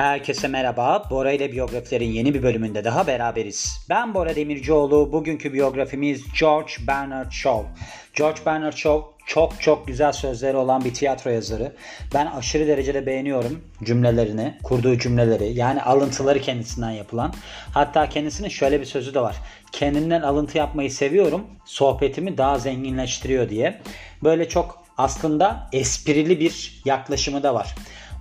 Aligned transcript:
Herkese 0.00 0.48
merhaba. 0.48 1.02
Bora 1.10 1.32
ile 1.32 1.52
biyografilerin 1.52 2.10
yeni 2.10 2.34
bir 2.34 2.42
bölümünde 2.42 2.84
daha 2.84 3.06
beraberiz. 3.06 3.86
Ben 3.88 4.14
Bora 4.14 4.36
Demircioğlu. 4.36 5.12
Bugünkü 5.12 5.52
biyografimiz 5.52 6.22
George 6.40 6.72
Bernard 6.86 7.30
Shaw. 7.30 7.68
George 8.14 8.40
Bernard 8.46 8.72
Shaw 8.72 9.24
çok 9.26 9.60
çok 9.60 9.86
güzel 9.86 10.12
sözleri 10.12 10.56
olan 10.56 10.84
bir 10.84 10.94
tiyatro 10.94 11.30
yazarı. 11.30 11.72
Ben 12.14 12.26
aşırı 12.26 12.66
derecede 12.66 13.06
beğeniyorum 13.06 13.64
cümlelerini, 13.84 14.58
kurduğu 14.62 14.98
cümleleri. 14.98 15.52
Yani 15.52 15.82
alıntıları 15.82 16.40
kendisinden 16.40 16.90
yapılan. 16.90 17.34
Hatta 17.74 18.08
kendisinin 18.08 18.48
şöyle 18.48 18.80
bir 18.80 18.86
sözü 18.86 19.14
de 19.14 19.20
var. 19.20 19.36
Kendinden 19.72 20.22
alıntı 20.22 20.58
yapmayı 20.58 20.90
seviyorum. 20.90 21.46
Sohbetimi 21.64 22.38
daha 22.38 22.58
zenginleştiriyor 22.58 23.48
diye. 23.48 23.80
Böyle 24.22 24.48
çok 24.48 24.84
aslında 24.98 25.68
esprili 25.72 26.40
bir 26.40 26.82
yaklaşımı 26.84 27.42
da 27.42 27.54
var 27.54 27.74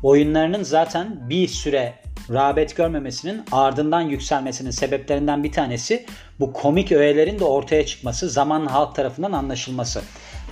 oyunlarının 0.03 0.63
zaten 0.63 1.29
bir 1.29 1.47
süre 1.47 1.93
rağbet 2.29 2.75
görmemesinin 2.75 3.43
ardından 3.51 4.01
yükselmesinin 4.01 4.71
sebeplerinden 4.71 5.43
bir 5.43 5.51
tanesi 5.51 6.05
bu 6.39 6.53
komik 6.53 6.91
öğelerin 6.91 7.39
de 7.39 7.43
ortaya 7.43 7.85
çıkması, 7.85 8.29
zaman 8.29 8.65
halk 8.65 8.95
tarafından 8.95 9.31
anlaşılması. 9.31 10.01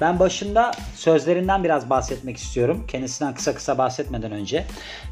Ben 0.02 0.20
başında 0.20 0.72
sözlerinden 0.96 1.64
biraz 1.64 1.90
bahsetmek 1.90 2.38
istiyorum. 2.38 2.88
Kendisinden 2.88 3.36
kısa 3.36 3.56
kısa 3.56 3.78
bahsetmeden 3.78 4.32
önce. 4.32 4.66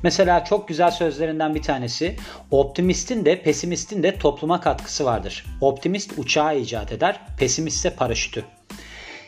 Mesela 0.03 0.43
çok 0.43 0.67
güzel 0.67 0.91
sözlerinden 0.91 1.55
bir 1.55 1.61
tanesi 1.61 2.15
optimistin 2.51 3.25
de 3.25 3.41
pesimistin 3.41 4.03
de 4.03 4.17
topluma 4.17 4.61
katkısı 4.61 5.05
vardır. 5.05 5.45
Optimist 5.61 6.13
uçağı 6.17 6.59
icat 6.59 6.91
eder, 6.91 7.19
pesimist 7.37 7.77
ise 7.77 7.89
paraşütü. 7.89 8.43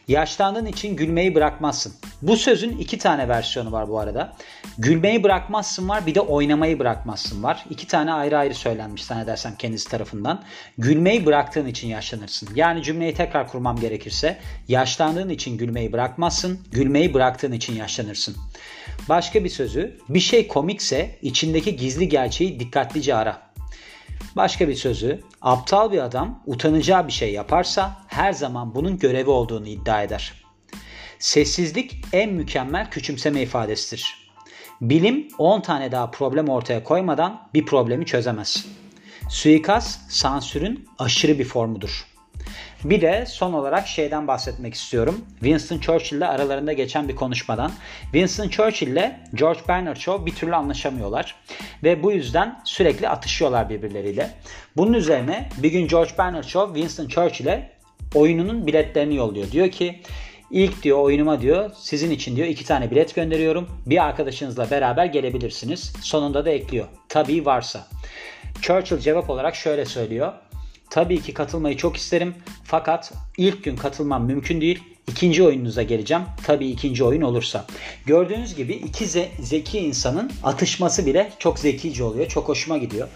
Yaşlandığın 0.08 0.66
için 0.66 0.96
gülmeyi 0.96 1.36
bırakmazsın. 1.36 1.94
Bu 2.22 2.38
sözün 2.38 2.78
iki 2.78 2.98
tane 2.98 3.28
versiyonu 3.30 3.72
var 3.72 3.90
bu 3.90 4.00
arada. 4.00 4.34
Gülmeyi 4.78 5.24
bırakmazsın 5.24 5.90
var 5.90 6.06
bir 6.06 6.16
de 6.16 6.22
oynamayı 6.22 6.80
bırakmazsın 6.80 7.44
var. 7.44 7.66
İki 7.70 7.88
tane 7.88 8.14
ayrı 8.14 8.38
ayrı 8.38 8.56
söylenmiş 8.56 9.04
zannedersem 9.04 9.56
kendisi 9.56 9.90
tarafından. 9.90 10.44
Gülmeyi 10.78 11.26
bıraktığın 11.26 11.68
için 11.68 11.88
yaşlanırsın. 11.88 12.50
Yani 12.56 12.84
cümleyi 12.84 13.14
tekrar 13.14 13.48
kurmam 13.48 13.80
gerekirse 13.80 14.38
yaşlandığın 14.68 15.30
için 15.30 15.58
gülmeyi 15.58 15.94
bırakmazsın, 15.94 16.60
gülmeyi 16.72 17.14
bıraktığın 17.14 17.52
için 17.52 17.76
yaşlanırsın. 17.76 18.36
Başka 19.10 19.44
bir 19.44 19.50
sözü 19.50 19.98
bir 20.10 20.20
şey 20.20 20.48
komikse 20.48 21.20
içindeki 21.22 21.76
gizli 21.76 22.10
gerçeği 22.10 22.60
dikkatlice 22.60 23.16
ara. 23.16 23.47
Başka 24.36 24.68
bir 24.68 24.76
sözü, 24.76 25.22
aptal 25.42 25.92
bir 25.92 26.00
adam 26.00 26.44
utanacağı 26.46 27.08
bir 27.08 27.12
şey 27.12 27.34
yaparsa 27.34 27.98
her 28.08 28.34
zaman 28.34 28.76
bunun 28.76 28.98
görevi 29.00 29.30
olduğunu 29.30 29.68
iddia 29.68 30.04
eder. 30.04 30.34
Sessizlik 31.20 32.06
en 32.14 32.34
mükemmel 32.34 32.90
küçümseme 32.90 33.42
ifadesidir. 33.42 34.28
Bilim 34.82 35.28
10 35.38 35.62
tane 35.62 35.92
daha 35.92 36.12
problem 36.12 36.50
ortaya 36.50 36.84
koymadan 36.84 37.50
bir 37.54 37.66
problemi 37.66 38.06
çözemez. 38.06 38.66
Suikast 39.30 40.12
sansürün 40.12 40.90
aşırı 41.00 41.40
bir 41.40 41.46
formudur. 41.46 42.06
Bir 42.90 43.02
de 43.02 43.26
son 43.28 43.54
olarak 43.54 43.88
şeyden 43.88 44.28
bahsetmek 44.28 44.74
istiyorum. 44.74 45.26
Winston 45.40 45.80
Churchill 45.80 46.18
ile 46.18 46.28
aralarında 46.28 46.74
geçen 46.74 47.08
bir 47.08 47.16
konuşmadan. 47.16 47.72
Winston 48.02 48.50
Churchill 48.50 48.88
ile 48.88 49.20
George 49.34 49.60
Bernard 49.68 49.98
Shaw 49.98 50.26
bir 50.26 50.36
türlü 50.36 50.56
anlaşamıyorlar. 50.56 51.36
Ve 51.84 52.04
bu 52.04 52.12
yüzden 52.12 52.62
sürekli 52.66 53.10
atışıyorlar 53.10 53.70
birbirleriyle. 53.70 54.30
Bunun 54.78 54.94
üzerine 54.94 55.50
bir 55.58 55.72
gün 55.72 55.88
George 55.88 56.12
Bernard 56.18 56.44
Shaw 56.44 56.74
Winston 56.74 57.08
Churchill'e 57.08 57.70
oyununun 58.16 58.68
biletlerini 58.68 59.16
yolluyor. 59.16 59.52
Diyor 59.52 59.72
ki 59.72 60.02
İlk 60.52 60.84
diyor 60.84 61.00
oyunuma 61.00 61.42
diyor 61.42 61.72
sizin 61.76 62.12
için 62.12 62.36
diyor 62.36 62.48
iki 62.48 62.66
tane 62.66 62.92
bilet 62.92 63.16
gönderiyorum. 63.16 63.70
Bir 63.86 64.06
arkadaşınızla 64.06 64.72
beraber 64.72 65.06
gelebilirsiniz. 65.06 65.94
Sonunda 66.02 66.46
da 66.46 66.50
ekliyor. 66.50 66.86
Tabii 67.10 67.46
varsa. 67.46 67.88
Churchill 68.62 68.98
cevap 68.98 69.30
olarak 69.30 69.56
şöyle 69.56 69.86
söylüyor. 69.86 70.34
Tabii 70.90 71.22
ki 71.22 71.34
katılmayı 71.34 71.78
çok 71.78 71.98
isterim 71.98 72.36
fakat 72.64 73.14
ilk 73.38 73.64
gün 73.64 73.76
katılmam 73.76 74.26
mümkün 74.26 74.62
değil. 74.62 74.97
İkinci 75.08 75.44
oyununuza 75.44 75.84
geleceğim. 75.84 76.24
Tabii 76.46 76.68
ikinci 76.68 77.04
oyun 77.04 77.22
olursa. 77.22 77.66
Gördüğünüz 78.06 78.56
gibi 78.56 78.74
iki 78.74 79.06
ze- 79.06 79.28
zeki 79.42 79.80
insanın 79.80 80.32
atışması 80.44 81.06
bile 81.06 81.32
çok 81.40 81.60
zekice 81.60 82.04
oluyor. 82.04 82.28
Çok 82.28 82.50
hoşuma 82.50 82.78
gidiyor. 82.78 83.08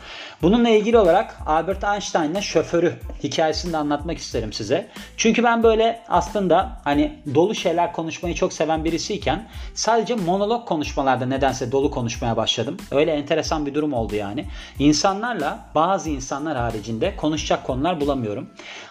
Bununla 0.42 0.70
ilgili 0.70 0.98
olarak 0.98 1.38
Albert 1.46 1.84
Einstein'la 1.84 2.42
şoförü 2.42 2.94
hikayesini 3.24 3.74
de 3.74 3.78
anlatmak 3.78 4.18
isterim 4.18 4.54
size. 4.54 4.88
Çünkü 5.18 5.44
ben 5.44 5.64
böyle 5.64 6.02
aslında 6.10 6.82
hani 6.84 7.20
dolu 7.36 7.56
şeyler 7.56 7.94
konuşmayı 7.94 8.36
çok 8.36 8.54
seven 8.54 8.86
birisiyken 8.86 9.48
sadece 9.74 10.16
monolog 10.16 10.68
konuşmalarda 10.68 11.26
nedense 11.26 11.72
dolu 11.72 11.92
konuşmaya 11.92 12.38
başladım. 12.38 12.78
Öyle 12.92 13.12
enteresan 13.12 13.66
bir 13.66 13.74
durum 13.74 13.94
oldu 13.94 14.16
yani. 14.16 14.46
İnsanlarla 14.80 15.60
bazı 15.76 16.10
insanlar 16.10 16.58
haricinde 16.58 17.16
konuşacak 17.16 17.64
konular 17.64 18.02
bulamıyorum. 18.02 18.50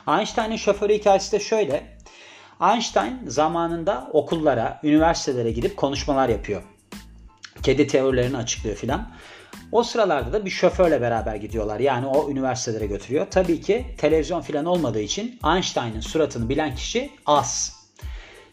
Einstein'ın 0.09 0.57
şoförü 0.57 0.95
hikayesi 0.95 1.33
de 1.33 1.41
şöyle. 1.41 2.00
Einstein 2.61 3.21
zamanında 3.27 4.09
okullara, 4.13 4.81
üniversitelere 4.83 5.51
gidip 5.51 5.77
konuşmalar 5.77 6.29
yapıyor. 6.29 6.63
Kedi 7.63 7.87
teorilerini 7.87 8.37
açıklıyor 8.37 8.77
filan. 8.77 9.09
O 9.73 9.83
sıralarda 9.83 10.33
da 10.33 10.45
bir 10.45 10.51
şoförle 10.51 11.01
beraber 11.01 11.35
gidiyorlar. 11.37 11.81
Yani 11.81 12.07
o 12.07 12.31
üniversitelere 12.31 12.87
götürüyor. 12.87 13.27
Tabii 13.31 13.61
ki 13.61 13.87
televizyon 13.99 14.41
filan 14.41 14.65
olmadığı 14.65 15.01
için 15.01 15.39
Einstein'ın 15.55 16.01
suratını 16.01 16.49
bilen 16.49 16.75
kişi 16.75 17.11
az. 17.27 17.81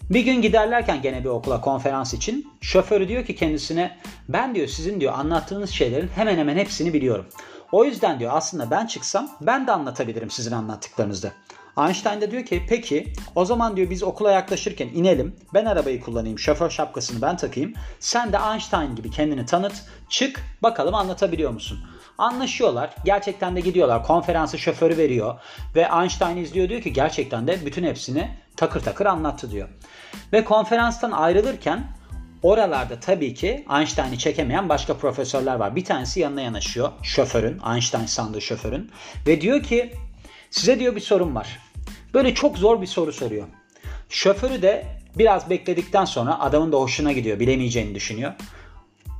Bir 0.09 0.21
gün 0.21 0.41
giderlerken 0.41 1.01
gene 1.01 1.23
bir 1.23 1.29
okula 1.29 1.61
konferans 1.61 2.13
için 2.13 2.53
şoförü 2.61 3.07
diyor 3.07 3.25
ki 3.25 3.35
kendisine 3.35 3.97
ben 4.29 4.55
diyor 4.55 4.67
sizin 4.67 5.01
diyor 5.01 5.13
anlattığınız 5.13 5.69
şeylerin 5.69 6.09
hemen 6.15 6.37
hemen 6.37 6.57
hepsini 6.57 6.93
biliyorum. 6.93 7.25
O 7.71 7.85
yüzden 7.85 8.19
diyor 8.19 8.31
aslında 8.33 8.71
ben 8.71 8.85
çıksam 8.85 9.29
ben 9.41 9.67
de 9.67 9.71
anlatabilirim 9.71 10.29
sizin 10.29 10.51
anlattıklarınızda. 10.51 11.31
Einstein 11.77 12.21
de 12.21 12.31
diyor 12.31 12.45
ki 12.45 12.63
peki 12.69 13.13
o 13.35 13.45
zaman 13.45 13.77
diyor 13.77 13.89
biz 13.89 14.03
okula 14.03 14.31
yaklaşırken 14.31 14.87
inelim. 14.87 15.35
Ben 15.53 15.65
arabayı 15.65 16.01
kullanayım. 16.01 16.39
Şoför 16.39 16.69
şapkasını 16.69 17.21
ben 17.21 17.37
takayım. 17.37 17.73
Sen 17.99 18.33
de 18.33 18.37
Einstein 18.51 18.95
gibi 18.95 19.11
kendini 19.11 19.45
tanıt. 19.45 19.73
Çık 20.09 20.43
bakalım 20.63 20.95
anlatabiliyor 20.95 21.51
musun? 21.51 21.79
Anlaşıyorlar. 22.17 22.95
Gerçekten 23.05 23.55
de 23.55 23.59
gidiyorlar. 23.59 24.03
Konferansı 24.03 24.57
şoförü 24.57 24.97
veriyor. 24.97 25.39
Ve 25.75 25.87
Einstein 26.01 26.37
izliyor 26.37 26.69
diyor 26.69 26.81
ki 26.81 26.93
gerçekten 26.93 27.47
de 27.47 27.65
bütün 27.65 27.83
hepsini 27.83 28.29
takır 28.55 28.81
takır 28.81 29.05
anlattı 29.05 29.51
diyor. 29.51 29.69
Ve 30.33 30.43
konferanstan 30.43 31.11
ayrılırken 31.11 31.97
Oralarda 32.43 32.99
tabii 32.99 33.33
ki 33.33 33.65
Einstein'ı 33.77 34.17
çekemeyen 34.17 34.69
başka 34.69 34.97
profesörler 34.97 35.55
var. 35.55 35.75
Bir 35.75 35.85
tanesi 35.85 36.19
yanına 36.19 36.41
yanaşıyor. 36.41 36.91
Şoförün, 37.03 37.61
Einstein 37.73 38.05
sandığı 38.05 38.41
şoförün. 38.41 38.91
Ve 39.27 39.41
diyor 39.41 39.63
ki 39.63 39.93
size 40.51 40.79
diyor 40.79 40.95
bir 40.95 41.01
sorum 41.01 41.35
var. 41.35 41.59
Böyle 42.17 42.33
çok 42.33 42.57
zor 42.57 42.81
bir 42.81 42.87
soru 42.87 43.13
soruyor. 43.13 43.47
Şoförü 44.09 44.61
de 44.61 44.85
biraz 45.17 45.49
bekledikten 45.49 46.05
sonra 46.05 46.39
adamın 46.39 46.71
da 46.71 46.77
hoşuna 46.77 47.11
gidiyor. 47.11 47.39
Bilemeyeceğini 47.39 47.95
düşünüyor. 47.95 48.33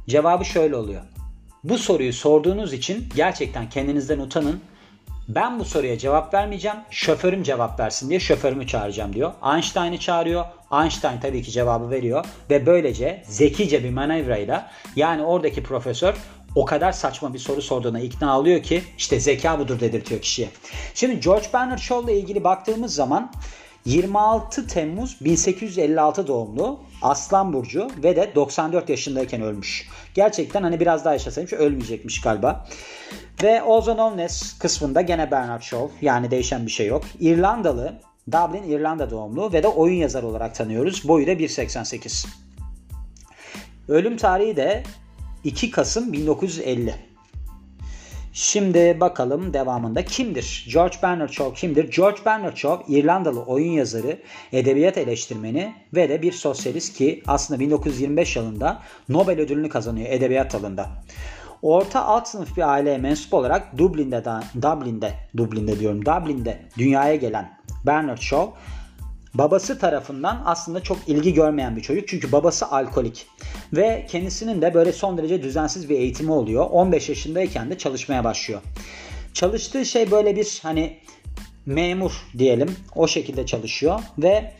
Cevabı 0.08 0.46
şöyle 0.46 0.76
oluyor. 0.76 1.02
Bu 1.64 1.78
soruyu 1.78 2.14
sorduğunuz 2.14 2.74
için 2.74 3.10
gerçekten 3.16 3.70
kendinizden 3.70 4.20
utanın. 4.20 4.62
Ben 5.28 5.60
bu 5.60 5.66
soruya 5.66 5.98
cevap 5.98 6.34
vermeyeceğim. 6.34 6.78
Şoförüm 6.92 7.44
cevap 7.44 7.80
versin 7.80 8.10
diye 8.10 8.20
şoförümü 8.20 8.68
çağıracağım 8.68 9.14
diyor. 9.14 9.32
Einstein'ı 9.54 9.98
çağırıyor. 9.98 10.46
Einstein 10.82 11.20
tabii 11.20 11.42
ki 11.42 11.52
cevabı 11.52 11.90
veriyor. 11.90 12.26
Ve 12.50 12.66
böylece 12.66 13.24
zekice 13.28 13.84
bir 13.84 13.90
manevrayla 13.90 14.72
yani 14.96 15.24
oradaki 15.24 15.64
profesör 15.64 16.16
o 16.58 16.66
kadar 16.66 16.92
saçma 16.92 17.34
bir 17.34 17.40
soru 17.40 17.62
sorduğuna 17.62 18.00
ikna 18.00 18.40
oluyor 18.40 18.64
ki 18.64 18.84
işte 18.98 19.20
zeka 19.20 19.60
budur 19.60 19.80
dedirtiyor 19.80 20.22
kişiye. 20.22 20.50
Şimdi 20.94 21.20
George 21.20 21.48
Bernard 21.54 21.80
Shaw 21.80 22.12
ile 22.12 22.20
ilgili 22.20 22.44
baktığımız 22.44 22.96
zaman 22.96 23.32
26 23.86 24.68
Temmuz 24.68 25.18
1856 25.22 26.28
doğumlu 26.28 26.80
Aslan 27.02 27.54
Burcu 27.54 27.88
ve 28.04 28.16
de 28.16 28.32
94 28.36 28.90
yaşındayken 28.90 29.42
ölmüş. 29.42 29.90
Gerçekten 30.14 30.64
hani 30.64 30.80
biraz 30.80 31.06
daha 31.06 31.14
yaşasaymış 31.14 31.54
ölmeyecekmiş 31.54 32.22
galiba. 32.22 32.68
Ve 33.44 33.60
Known 33.60 34.18
As 34.18 34.60
kısmında 34.60 35.02
gene 35.02 35.32
Bernard 35.32 35.62
Shaw 35.62 36.06
yani 36.06 36.32
değişen 36.32 36.66
bir 36.66 36.72
şey 36.72 36.88
yok. 36.88 37.04
İrlandalı, 37.20 37.94
Dublin 38.32 38.64
İrlanda 38.64 39.10
doğumlu 39.12 39.54
ve 39.54 39.64
de 39.64 39.68
oyun 39.68 39.96
yazarı 39.96 40.28
olarak 40.28 40.56
tanıyoruz. 40.56 41.08
Boyu 41.08 41.28
da 41.28 41.32
1.88. 41.32 42.28
Ölüm 43.88 44.18
tarihi 44.18 44.56
de 44.56 44.84
2 45.44 45.72
Kasım 45.72 46.14
1950. 46.14 46.96
Şimdi 48.34 48.98
bakalım 49.00 49.54
devamında 49.54 50.06
kimdir? 50.06 50.66
George 50.74 50.96
Bernard 51.04 51.30
Shaw 51.30 51.60
kimdir? 51.60 51.92
George 51.92 52.18
Bernard 52.26 52.56
Shaw 52.58 52.94
İrlandalı 52.94 53.42
oyun 53.42 53.72
yazarı, 53.72 54.20
edebiyat 54.52 54.98
eleştirmeni 54.98 55.74
ve 55.96 56.10
de 56.10 56.22
bir 56.22 56.32
sosyalist 56.32 56.98
ki 56.98 57.24
aslında 57.28 57.60
1925 57.60 58.36
yılında 58.36 58.82
Nobel 59.10 59.40
ödülünü 59.40 59.70
kazanıyor 59.70 60.10
edebiyat 60.10 60.56
alanında. 60.56 60.90
Orta 61.62 62.06
alt 62.06 62.28
sınıf 62.28 62.58
bir 62.58 62.72
aileye 62.74 62.98
mensup 62.98 63.34
olarak 63.34 63.78
Dublin'de, 63.78 64.24
Dublin'de, 64.62 65.14
Dublin'de 65.38 65.80
diyorum, 65.80 66.06
Dublin'de 66.06 66.62
dünyaya 66.78 67.16
gelen 67.16 67.58
Bernard 67.86 68.18
Shaw 68.18 68.52
babası 69.34 69.80
tarafından 69.80 70.42
aslında 70.46 70.84
çok 70.84 70.98
ilgi 71.08 71.34
görmeyen 71.34 71.76
bir 71.76 71.82
çocuk. 71.82 72.08
Çünkü 72.08 72.32
babası 72.32 72.66
alkolik. 72.68 73.28
Ve 73.74 74.06
kendisinin 74.10 74.62
de 74.62 74.74
böyle 74.74 74.92
son 74.92 75.18
derece 75.18 75.44
düzensiz 75.44 75.90
bir 75.90 76.00
eğitimi 76.00 76.32
oluyor. 76.32 76.66
15 76.70 77.10
yaşındayken 77.10 77.70
de 77.70 77.78
çalışmaya 77.78 78.24
başlıyor. 78.24 78.62
Çalıştığı 79.34 79.86
şey 79.86 80.12
böyle 80.12 80.36
bir 80.36 80.60
hani 80.64 80.98
memur 81.66 82.12
diyelim 82.38 82.76
o 82.96 83.08
şekilde 83.08 83.46
çalışıyor 83.46 84.00
ve 84.18 84.54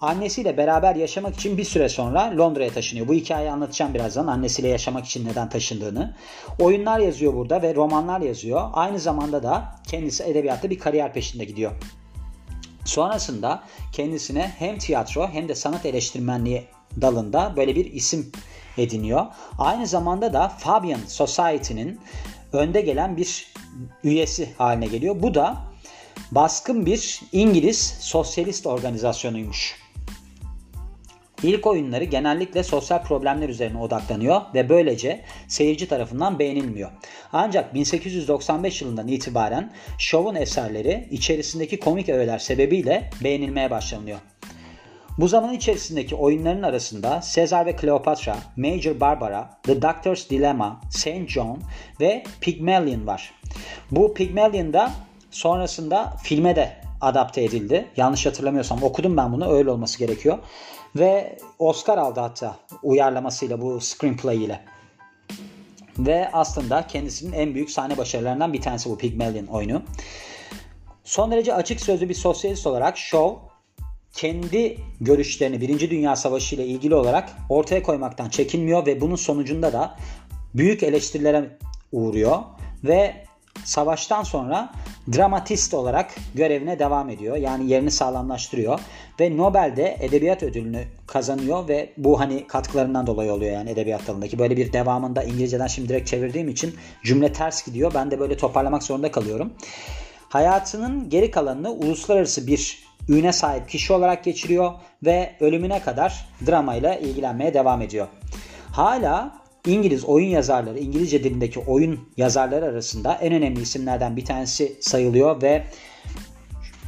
annesiyle 0.00 0.56
beraber 0.56 0.96
yaşamak 0.96 1.34
için 1.34 1.58
bir 1.58 1.64
süre 1.64 1.88
sonra 1.88 2.38
Londra'ya 2.38 2.70
taşınıyor. 2.70 3.08
Bu 3.08 3.14
hikayeyi 3.14 3.50
anlatacağım 3.50 3.94
birazdan 3.94 4.26
annesiyle 4.26 4.68
yaşamak 4.68 5.06
için 5.06 5.26
neden 5.26 5.48
taşındığını. 5.48 6.14
Oyunlar 6.58 7.00
yazıyor 7.00 7.34
burada 7.34 7.62
ve 7.62 7.74
romanlar 7.74 8.20
yazıyor. 8.20 8.70
Aynı 8.72 8.98
zamanda 8.98 9.42
da 9.42 9.64
kendisi 9.88 10.22
edebiyatta 10.24 10.70
bir 10.70 10.78
kariyer 10.78 11.12
peşinde 11.12 11.44
gidiyor. 11.44 11.72
Sonrasında 12.86 13.62
kendisine 13.92 14.52
hem 14.58 14.78
tiyatro 14.78 15.28
hem 15.28 15.48
de 15.48 15.54
sanat 15.54 15.86
eleştirmenliği 15.86 16.64
dalında 17.00 17.54
böyle 17.56 17.76
bir 17.76 17.92
isim 17.92 18.32
ediniyor. 18.78 19.26
Aynı 19.58 19.86
zamanda 19.86 20.32
da 20.32 20.48
Fabian 20.48 21.00
Society'nin 21.08 22.00
önde 22.52 22.80
gelen 22.80 23.16
bir 23.16 23.52
üyesi 24.04 24.54
haline 24.58 24.86
geliyor. 24.86 25.22
Bu 25.22 25.34
da 25.34 25.56
baskın 26.30 26.86
bir 26.86 27.20
İngiliz 27.32 27.96
sosyalist 28.00 28.66
organizasyonuymuş. 28.66 29.85
İlk 31.42 31.66
oyunları 31.66 32.04
genellikle 32.04 32.62
sosyal 32.62 33.02
problemler 33.02 33.48
üzerine 33.48 33.78
odaklanıyor 33.78 34.40
ve 34.54 34.68
böylece 34.68 35.20
seyirci 35.48 35.88
tarafından 35.88 36.38
beğenilmiyor. 36.38 36.90
Ancak 37.32 37.74
1895 37.74 38.82
yılından 38.82 39.08
itibaren 39.08 39.72
şovun 39.98 40.34
eserleri 40.34 41.08
içerisindeki 41.10 41.80
komik 41.80 42.08
öğeler 42.08 42.38
sebebiyle 42.38 43.10
beğenilmeye 43.24 43.70
başlanıyor. 43.70 44.18
Bu 45.18 45.28
zaman 45.28 45.54
içerisindeki 45.54 46.14
oyunların 46.14 46.62
arasında 46.62 47.20
Caesar 47.34 47.66
ve 47.66 47.76
Cleopatra, 47.80 48.36
Major 48.56 49.00
Barbara, 49.00 49.50
The 49.62 49.82
Doctor's 49.82 50.30
Dilemma, 50.30 50.80
Saint 50.90 51.28
John 51.28 51.58
ve 52.00 52.24
Pygmalion 52.40 53.06
var. 53.06 53.34
Bu 53.90 54.14
Pygmalion 54.14 54.72
da 54.72 54.92
sonrasında 55.30 56.16
filme 56.22 56.56
de 56.56 56.85
adapte 57.00 57.44
edildi. 57.44 57.88
Yanlış 57.96 58.26
hatırlamıyorsam 58.26 58.82
okudum 58.82 59.16
ben 59.16 59.32
bunu 59.32 59.52
öyle 59.52 59.70
olması 59.70 59.98
gerekiyor. 59.98 60.38
Ve 60.96 61.38
Oscar 61.58 61.98
aldı 61.98 62.20
hatta 62.20 62.56
uyarlamasıyla 62.82 63.60
bu 63.60 63.80
screenplay 63.80 64.44
ile. 64.44 64.60
Ve 65.98 66.30
aslında 66.32 66.86
kendisinin 66.86 67.32
en 67.32 67.54
büyük 67.54 67.70
sahne 67.70 67.96
başarılarından 67.96 68.52
bir 68.52 68.60
tanesi 68.60 68.90
bu 68.90 68.98
Pygmalion 68.98 69.46
oyunu. 69.46 69.82
Son 71.04 71.30
derece 71.30 71.54
açık 71.54 71.80
sözlü 71.80 72.08
bir 72.08 72.14
sosyalist 72.14 72.66
olarak 72.66 72.98
Shaw 72.98 73.36
kendi 74.12 74.78
görüşlerini 75.00 75.60
Birinci 75.60 75.90
Dünya 75.90 76.16
Savaşı 76.16 76.54
ile 76.54 76.66
ilgili 76.66 76.94
olarak 76.94 77.32
ortaya 77.48 77.82
koymaktan 77.82 78.28
çekinmiyor 78.28 78.86
ve 78.86 79.00
bunun 79.00 79.16
sonucunda 79.16 79.72
da 79.72 79.96
büyük 80.54 80.82
eleştirilere 80.82 81.58
uğruyor 81.92 82.38
ve 82.84 83.25
savaştan 83.64 84.22
sonra 84.22 84.72
dramatist 85.16 85.74
olarak 85.74 86.14
görevine 86.34 86.78
devam 86.78 87.10
ediyor. 87.10 87.36
Yani 87.36 87.70
yerini 87.70 87.90
sağlamlaştırıyor 87.90 88.80
ve 89.20 89.36
Nobel'de 89.36 89.96
edebiyat 90.00 90.42
ödülünü 90.42 90.84
kazanıyor 91.06 91.68
ve 91.68 91.92
bu 91.96 92.20
hani 92.20 92.46
katkılarından 92.46 93.06
dolayı 93.06 93.32
oluyor 93.32 93.52
yani 93.52 93.70
edebiyat 93.70 94.06
dalındaki. 94.06 94.38
Böyle 94.38 94.56
bir 94.56 94.72
devamında 94.72 95.22
İngilizceden 95.22 95.66
şimdi 95.66 95.88
direkt 95.88 96.08
çevirdiğim 96.08 96.48
için 96.48 96.74
cümle 97.04 97.32
ters 97.32 97.66
gidiyor. 97.66 97.92
Ben 97.94 98.10
de 98.10 98.20
böyle 98.20 98.36
toparlamak 98.36 98.82
zorunda 98.82 99.10
kalıyorum. 99.10 99.52
Hayatının 100.28 101.10
geri 101.10 101.30
kalanını 101.30 101.70
uluslararası 101.70 102.46
bir 102.46 102.86
üne 103.08 103.32
sahip 103.32 103.68
kişi 103.68 103.92
olarak 103.92 104.24
geçiriyor 104.24 104.72
ve 105.04 105.36
ölümüne 105.40 105.82
kadar 105.82 106.28
dramayla 106.46 106.94
ilgilenmeye 106.94 107.54
devam 107.54 107.82
ediyor. 107.82 108.06
Hala 108.72 109.45
İngiliz 109.66 110.04
oyun 110.04 110.28
yazarları, 110.28 110.78
İngilizce 110.78 111.24
dilindeki 111.24 111.60
oyun 111.60 112.00
yazarları 112.16 112.64
arasında 112.64 113.14
en 113.14 113.32
önemli 113.32 113.62
isimlerden 113.62 114.16
bir 114.16 114.24
tanesi 114.24 114.76
sayılıyor 114.80 115.42
ve 115.42 115.64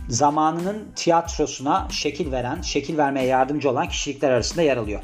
zamanının 0.09 0.89
tiyatrosuna 0.97 1.89
şekil 1.91 2.33
veren, 2.33 2.61
şekil 2.61 2.97
vermeye 2.97 3.27
yardımcı 3.27 3.71
olan 3.71 3.89
kişilikler 3.89 4.31
arasında 4.31 4.63
yer 4.63 4.77
alıyor. 4.77 5.01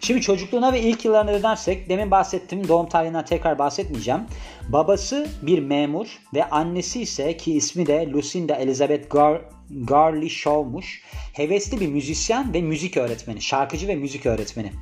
Şimdi 0.00 0.20
çocukluğuna 0.20 0.72
ve 0.72 0.80
ilk 0.80 1.04
yıllarına 1.04 1.32
dönersek 1.32 1.88
demin 1.88 2.10
bahsettiğim 2.10 2.68
doğum 2.68 2.88
tarihinden 2.88 3.24
tekrar 3.24 3.58
bahsetmeyeceğim. 3.58 4.20
Babası 4.68 5.28
bir 5.42 5.58
memur 5.58 6.06
ve 6.34 6.44
annesi 6.44 7.02
ise 7.02 7.36
ki 7.36 7.52
ismi 7.52 7.86
de 7.86 8.08
Lucinda 8.12 8.54
Elizabeth 8.54 9.10
Gar 9.10 9.40
Garley 9.70 10.28
Shaw'muş. 10.28 11.02
Hevesli 11.32 11.80
bir 11.80 11.88
müzisyen 11.88 12.54
ve 12.54 12.62
müzik 12.62 12.96
öğretmeni, 12.96 13.40
şarkıcı 13.40 13.88
ve 13.88 13.94
müzik 13.94 14.26
öğretmeni. 14.26 14.72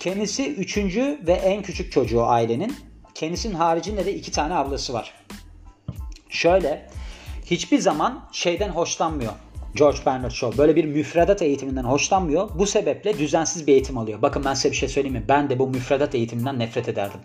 Kendisi 0.00 0.54
üçüncü 0.54 1.20
ve 1.26 1.32
en 1.32 1.62
küçük 1.62 1.92
çocuğu 1.92 2.24
ailenin. 2.24 2.76
Kendisinin 3.14 3.54
haricinde 3.54 4.06
de 4.06 4.14
iki 4.14 4.32
tane 4.32 4.54
ablası 4.54 4.92
var. 4.92 5.14
Şöyle 6.28 6.90
hiçbir 7.44 7.78
zaman 7.78 8.28
şeyden 8.32 8.68
hoşlanmıyor. 8.68 9.32
George 9.74 9.98
Bernard 10.06 10.30
Shaw 10.30 10.58
böyle 10.58 10.76
bir 10.76 10.84
müfredat 10.84 11.42
eğitiminden 11.42 11.84
hoşlanmıyor. 11.84 12.50
Bu 12.58 12.66
sebeple 12.66 13.18
düzensiz 13.18 13.66
bir 13.66 13.72
eğitim 13.72 13.98
alıyor. 13.98 14.22
Bakın 14.22 14.44
ben 14.44 14.54
size 14.54 14.70
bir 14.70 14.76
şey 14.76 14.88
söyleyeyim 14.88 15.16
mi? 15.16 15.24
Ben 15.28 15.50
de 15.50 15.58
bu 15.58 15.68
müfredat 15.68 16.14
eğitiminden 16.14 16.58
nefret 16.58 16.88
ederdim. 16.88 17.20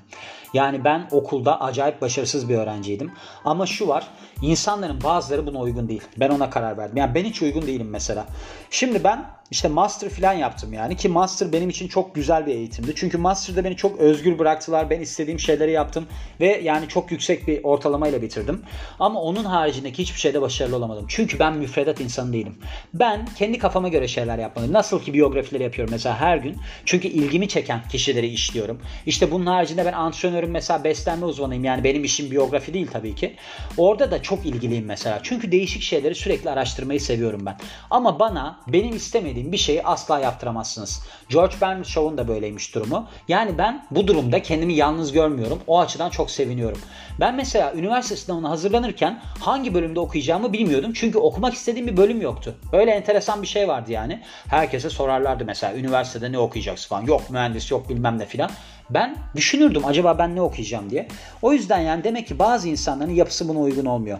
Yani 0.53 0.83
ben 0.83 1.07
okulda 1.11 1.61
acayip 1.61 2.01
başarısız 2.01 2.49
bir 2.49 2.55
öğrenciydim. 2.55 3.11
Ama 3.45 3.65
şu 3.65 3.87
var. 3.87 4.07
insanların 4.41 5.03
bazıları 5.03 5.47
buna 5.47 5.59
uygun 5.59 5.89
değil. 5.89 6.03
Ben 6.17 6.29
ona 6.29 6.49
karar 6.49 6.77
verdim. 6.77 6.97
Yani 6.97 7.15
ben 7.15 7.23
hiç 7.23 7.41
uygun 7.41 7.61
değilim 7.61 7.89
mesela. 7.89 8.25
Şimdi 8.69 9.03
ben 9.03 9.25
işte 9.51 9.67
master 9.67 10.09
falan 10.09 10.33
yaptım 10.33 10.73
yani 10.73 10.97
ki 10.97 11.09
master 11.09 11.51
benim 11.51 11.69
için 11.69 11.87
çok 11.87 12.15
güzel 12.15 12.45
bir 12.45 12.55
eğitimdi. 12.55 12.95
Çünkü 12.95 13.17
master'da 13.17 13.63
beni 13.63 13.75
çok 13.75 13.99
özgür 13.99 14.39
bıraktılar. 14.39 14.89
Ben 14.89 15.01
istediğim 15.01 15.39
şeyleri 15.39 15.71
yaptım 15.71 16.05
ve 16.39 16.61
yani 16.63 16.87
çok 16.87 17.11
yüksek 17.11 17.47
bir 17.47 17.63
ortalamayla 17.63 18.21
bitirdim. 18.21 18.61
Ama 18.99 19.21
onun 19.21 19.43
haricindeki 19.43 20.01
hiçbir 20.03 20.19
şeyde 20.19 20.41
başarılı 20.41 20.75
olamadım. 20.75 21.05
Çünkü 21.07 21.39
ben 21.39 21.57
müfredat 21.57 22.01
insanı 22.01 22.33
değilim. 22.33 22.57
Ben 22.93 23.27
kendi 23.37 23.59
kafama 23.59 23.87
göre 23.89 24.07
şeyler 24.07 24.37
yapmalıyım. 24.37 24.73
Nasıl 24.73 25.01
ki 25.01 25.13
biyografileri 25.13 25.63
yapıyorum 25.63 25.91
mesela 25.91 26.19
her 26.19 26.37
gün. 26.37 26.57
Çünkü 26.85 27.07
ilgimi 27.07 27.47
çeken 27.47 27.81
kişileri 27.91 28.27
işliyorum. 28.27 28.81
İşte 29.05 29.31
bunun 29.31 29.45
haricinde 29.45 29.85
ben 29.85 29.93
antrenörüm 30.35 30.51
mesela 30.51 30.83
beslenme 30.83 31.25
uzmanıyım. 31.25 31.63
Yani 31.63 31.83
benim 31.83 32.03
işim 32.03 32.31
biyografi 32.31 32.73
değil 32.73 32.87
tabii 32.91 33.15
ki. 33.15 33.35
Orada 33.77 34.11
da 34.11 34.21
çok 34.21 34.45
ilgiliyim 34.45 34.85
mesela. 34.85 35.19
Çünkü 35.23 35.51
değişik 35.51 35.81
şeyleri 35.81 36.15
sürekli 36.15 36.49
araştırmayı 36.49 37.01
seviyorum 37.01 37.45
ben. 37.45 37.57
Ama 37.89 38.19
bana 38.19 38.59
benim 38.67 38.95
istemediğim 38.95 39.51
bir 39.51 39.57
şeyi 39.57 39.83
asla 39.83 40.19
yaptıramazsınız. 40.19 41.03
George 41.29 41.55
Bernard 41.61 41.85
Shaw'un 41.85 42.17
da 42.17 42.27
böyleymiş 42.27 42.75
durumu. 42.75 43.07
Yani 43.27 43.57
ben 43.57 43.85
bu 43.91 44.07
durumda 44.07 44.41
kendimi 44.41 44.73
yalnız 44.73 45.11
görmüyorum. 45.11 45.59
O 45.67 45.79
açıdan 45.79 46.09
çok 46.09 46.31
seviniyorum. 46.31 46.79
Ben 47.19 47.35
mesela 47.35 47.73
üniversite 47.73 48.15
sınavına 48.15 48.49
hazırlanırken 48.49 49.21
hangi 49.39 49.73
bölümde 49.73 49.99
okuyacağımı 49.99 50.53
bilmiyordum. 50.53 50.93
Çünkü 50.93 51.17
okumak 51.17 51.53
istediğim 51.53 51.87
bir 51.87 51.97
bölüm 51.97 52.21
yoktu. 52.21 52.55
Öyle 52.71 52.91
enteresan 52.91 53.41
bir 53.41 53.47
şey 53.47 53.67
vardı 53.67 53.91
yani. 53.91 54.21
Herkese 54.47 54.89
sorarlardı 54.89 55.45
mesela 55.45 55.75
üniversitede 55.75 56.31
ne 56.31 56.39
okuyacaksın 56.39 56.89
falan. 56.89 57.05
Yok 57.05 57.29
mühendis 57.29 57.71
yok 57.71 57.89
bilmem 57.89 58.19
ne 58.19 58.25
filan. 58.25 58.51
Ben 58.89 59.15
düşünürdüm 59.35 59.85
acaba 59.85 60.17
ben 60.17 60.35
ne 60.35 60.41
okuyacağım 60.41 60.89
diye. 60.89 61.07
O 61.41 61.53
yüzden 61.53 61.79
yani 61.79 62.03
demek 62.03 62.27
ki 62.27 62.39
bazı 62.39 62.69
insanların 62.69 63.11
yapısı 63.11 63.47
buna 63.47 63.59
uygun 63.59 63.85
olmuyor. 63.85 64.19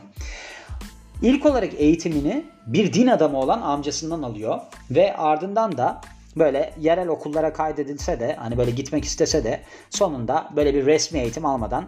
İlk 1.22 1.46
olarak 1.46 1.74
eğitimini 1.78 2.46
bir 2.68 2.94
din 2.94 3.08
adamı 3.08 3.40
olan 3.40 3.62
amcasından 3.62 4.22
alıyor 4.22 4.60
ve 4.92 5.18
ardından 5.18 5.78
da 5.78 6.02
böyle 6.38 6.74
yerel 6.80 7.08
okullara 7.08 7.54
kaydedilse 7.54 8.20
de 8.20 8.36
hani 8.40 8.58
böyle 8.58 8.72
gitmek 8.72 9.06
istese 9.06 9.44
de 9.44 9.62
sonunda 9.90 10.50
böyle 10.56 10.74
bir 10.74 10.86
resmi 10.86 11.20
eğitim 11.20 11.46
almadan 11.46 11.86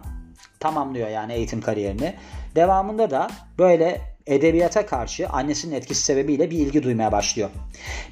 tamamlıyor 0.60 1.08
yani 1.08 1.32
eğitim 1.32 1.60
kariyerini. 1.60 2.14
Devamında 2.54 3.10
da 3.10 3.28
böyle 3.58 4.00
edebiyata 4.28 4.86
karşı 4.86 5.28
annesinin 5.28 5.74
etkisi 5.74 6.02
sebebiyle 6.02 6.50
bir 6.50 6.58
ilgi 6.58 6.82
duymaya 6.82 7.12
başlıyor. 7.12 7.50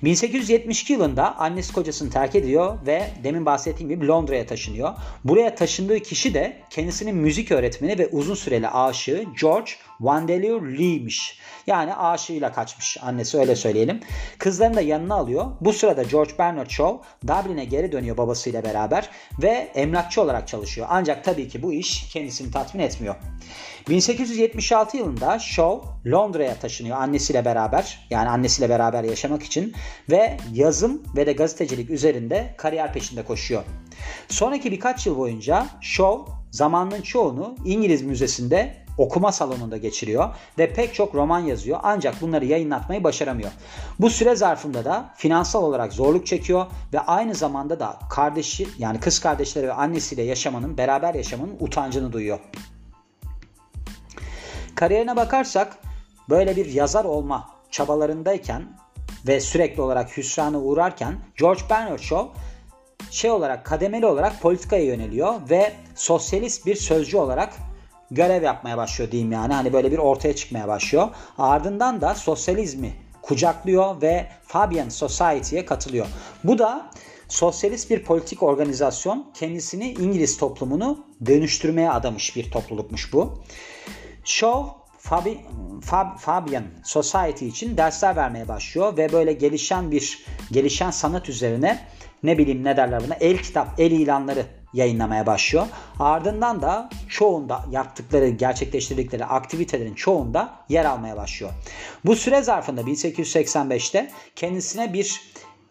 1872 0.03 0.93
yılında 0.93 1.37
annesi 1.37 1.73
kocasını 1.73 2.11
terk 2.11 2.35
ediyor 2.35 2.79
ve 2.87 3.11
demin 3.25 3.47
bahsettiğim 3.47 3.91
gibi 3.91 4.07
Londra'ya 4.07 4.47
taşınıyor. 4.47 4.95
Buraya 5.25 5.55
taşındığı 5.55 6.01
kişi 6.01 6.35
de 6.35 6.57
kendisinin 6.71 7.17
müzik 7.17 7.53
öğretmeni 7.53 7.99
ve 7.99 8.09
uzun 8.09 8.35
süreli 8.35 8.69
aşığı 8.69 9.25
George 9.41 9.71
Vandeleur 10.01 10.63
Lee'miş. 10.63 11.39
Yani 11.67 11.95
aşığıyla 11.95 12.53
kaçmış 12.53 12.97
annesi 13.03 13.39
öyle 13.39 13.57
söyleyelim. 13.57 14.01
Kızlarını 14.39 14.77
da 14.77 14.81
yanına 14.81 15.15
alıyor. 15.15 15.47
Bu 15.61 15.73
sırada 15.73 16.03
George 16.03 16.33
Bernard 16.39 16.71
Shaw 16.71 17.09
Dublin'e 17.27 17.65
geri 17.65 17.93
dönüyor 17.93 18.17
babasıyla 18.17 18.65
beraber 18.65 19.11
ve 19.43 19.71
emlakçı 19.75 20.23
olarak 20.23 20.49
çalışıyor. 20.49 20.87
Ancak 20.91 21.25
tabii 21.25 21.49
ki 21.49 21.63
bu 21.63 21.73
iş 21.73 22.09
kendisini 22.13 22.51
tatmin 22.51 22.83
etmiyor. 22.83 23.15
1876 23.89 24.97
yılında 24.97 25.39
Shaw 25.39 25.89
Londra'ya 26.11 26.55
taşınıyor 26.55 26.97
annesiyle 26.97 27.45
beraber. 27.45 28.07
Yani 28.11 28.29
annesiyle 28.29 28.69
beraber 28.69 29.05
yaşamak 29.05 29.43
için 29.43 29.75
ve 30.11 30.37
yazım 30.53 31.03
ve 31.17 31.27
de 31.27 31.33
gazetecilik 31.33 31.91
üzerinde 31.91 32.55
kariyer 32.59 32.93
peşinde 32.93 33.23
koşuyor. 33.23 33.63
Sonraki 34.29 34.73
birkaç 34.73 35.07
yıl 35.07 35.19
boyunca 35.19 35.67
Shaw 35.81 36.33
zamanının 36.51 37.03
çoğunu 37.03 37.57
İngiliz 37.65 38.03
Müzesi'nde 38.03 38.87
okuma 38.99 39.33
salonunda 39.33 39.77
geçiriyor 39.77 40.35
ve 40.59 40.73
pek 40.73 40.95
çok 40.95 41.15
roman 41.15 41.41
yazıyor 41.41 41.79
ancak 41.83 42.21
bunları 42.21 42.45
yayınlatmayı 42.45 43.05
başaramıyor. 43.05 43.51
Bu 44.01 44.11
süre 44.11 44.37
zarfında 44.37 44.85
da 44.85 45.15
finansal 45.17 45.63
olarak 45.63 45.93
zorluk 45.93 46.27
çekiyor 46.27 46.67
ve 46.93 47.01
aynı 47.01 47.35
zamanda 47.35 47.81
da 47.81 47.99
kardeşi 48.11 48.69
yani 48.79 49.01
kız 49.01 49.19
kardeşleri 49.19 49.67
ve 49.67 49.73
annesiyle 49.73 50.23
yaşamanın 50.23 50.79
beraber 50.79 51.15
yaşamanın 51.15 51.57
utancını 51.61 52.13
duyuyor. 52.13 52.39
Kariyerine 54.77 55.17
bakarsak 55.17 55.79
böyle 56.31 56.57
bir 56.57 56.67
yazar 56.67 57.05
olma 57.05 57.51
çabalarındayken 57.71 58.63
ve 59.27 59.41
sürekli 59.41 59.83
olarak 59.83 60.17
hüsrana 60.17 60.59
uğrarken 60.59 61.15
George 61.37 61.61
Bernard 61.71 61.99
Shaw 61.99 62.41
şey 63.11 63.31
olarak 63.31 63.65
kademeli 63.65 64.07
olarak 64.07 64.41
politikaya 64.41 64.85
yöneliyor 64.85 65.35
ve 65.51 65.73
sosyalist 65.95 66.67
bir 66.67 66.75
sözcü 66.75 67.17
olarak 67.17 67.53
görev 68.11 68.43
yapmaya 68.43 68.77
başlıyor 68.77 69.11
diyeyim 69.11 69.33
yani. 69.33 69.55
Hani 69.55 69.73
böyle 69.73 69.93
bir 69.93 69.99
ortaya 69.99 70.37
çıkmaya 70.37 70.69
başlıyor. 70.69 71.09
Ardından 71.39 72.01
da 72.01 72.15
sosyalizmi 72.15 72.93
kucaklıyor 73.23 74.03
ve 74.03 74.27
Fabian 74.43 74.89
Society'ye 74.89 75.65
katılıyor. 75.65 76.07
Bu 76.45 76.59
da 76.59 76.91
sosyalist 77.29 77.91
bir 77.91 78.03
politik 78.03 78.43
organizasyon 78.43 79.31
kendisini 79.35 79.93
İngiliz 79.93 80.37
toplumunu 80.37 81.07
dönüştürmeye 81.27 81.91
adamış 81.91 82.37
bir 82.37 82.51
toplulukmuş 82.51 83.13
bu. 83.13 83.43
Shaw 84.27 84.69
Fabi, 84.99 85.41
Fab, 85.83 86.19
Fabian 86.19 86.65
Society 86.85 87.49
için 87.49 87.77
dersler 87.77 88.17
vermeye 88.17 88.49
başlıyor 88.49 88.97
ve 88.97 89.13
böyle 89.13 89.33
gelişen 89.33 89.91
bir 89.91 90.25
gelişen 90.53 90.91
sanat 90.91 91.29
üzerine 91.29 91.87
ne 92.23 92.39
bileyim 92.39 92.65
ne 92.65 92.77
derler 92.77 93.05
buna 93.05 93.15
el 93.15 93.39
kitap, 93.39 93.69
el 93.81 93.91
ilanları 93.91 94.47
yayınlamaya 94.73 95.27
başlıyor. 95.27 95.67
Ardından 95.99 96.63
da 96.63 96.91
çoğunda 97.09 97.65
yaptıkları, 97.71 98.29
gerçekleştirdikleri 98.29 99.25
aktivitelerin 99.25 99.95
çoğunda 99.95 100.55
yer 100.69 100.85
almaya 100.85 101.17
başlıyor. 101.17 101.53
Bu 102.05 102.17
süre 102.17 102.43
zarfında 102.43 102.81
1885'te 102.81 104.11
kendisine 104.37 104.93
bir 104.93 105.21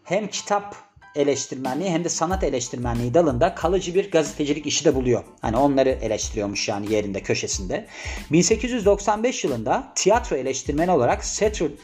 hem 0.04 0.28
kitap 0.28 0.85
eleştirmenliği 1.16 1.90
hem 1.90 2.04
de 2.04 2.08
sanat 2.08 2.44
eleştirmenliği 2.44 3.14
dalında 3.14 3.54
kalıcı 3.54 3.94
bir 3.94 4.10
gazetecilik 4.10 4.66
işi 4.66 4.84
de 4.84 4.94
buluyor. 4.94 5.24
Hani 5.40 5.56
onları 5.56 5.88
eleştiriyormuş 5.88 6.68
yani 6.68 6.92
yerinde 6.92 7.22
köşesinde. 7.22 7.86
1895 8.32 9.44
yılında 9.44 9.92
tiyatro 9.94 10.36
eleştirmeni 10.36 10.90
olarak 10.90 11.24